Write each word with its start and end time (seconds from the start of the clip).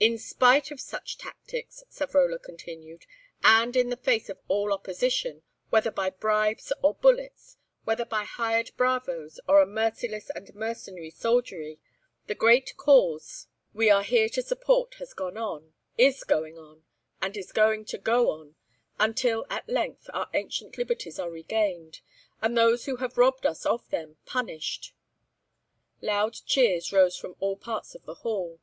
"In 0.00 0.18
spite 0.18 0.72
of 0.72 0.80
such 0.80 1.18
tactics," 1.18 1.84
Savrola 1.88 2.42
continued, 2.42 3.06
"and 3.44 3.76
in 3.76 3.90
the 3.90 3.96
face 3.96 4.28
of 4.28 4.40
all 4.48 4.72
opposition, 4.72 5.42
whether 5.70 5.92
by 5.92 6.10
bribes 6.10 6.72
or 6.82 6.94
bullets, 6.96 7.58
whether 7.84 8.04
by 8.04 8.24
hired 8.24 8.72
bravos 8.76 9.38
or 9.46 9.62
a 9.62 9.66
merciless 9.66 10.30
and 10.30 10.52
mercenary 10.56 11.10
soldiery, 11.10 11.78
the 12.26 12.34
great 12.34 12.76
cause 12.76 13.46
we 13.72 13.88
are 13.88 14.02
here 14.02 14.28
to 14.30 14.42
support 14.42 14.94
has 14.94 15.14
gone 15.14 15.36
on, 15.36 15.74
is 15.96 16.24
going 16.24 16.58
on, 16.58 16.82
and 17.20 17.36
is 17.36 17.52
going 17.52 17.84
to 17.84 17.98
go 17.98 18.30
on, 18.30 18.56
until 18.98 19.46
at 19.48 19.68
length 19.68 20.10
our 20.12 20.28
ancient 20.34 20.76
liberties 20.76 21.20
are 21.20 21.30
regained, 21.30 22.00
and 22.40 22.58
those 22.58 22.86
who 22.86 22.96
have 22.96 23.16
robbed 23.16 23.46
us 23.46 23.64
of 23.64 23.88
them 23.90 24.16
punished." 24.26 24.92
Loud 26.00 26.34
cheers 26.46 26.92
rose 26.92 27.16
from 27.16 27.36
all 27.38 27.56
parts 27.56 27.94
of 27.94 28.04
the 28.06 28.14
hall. 28.26 28.58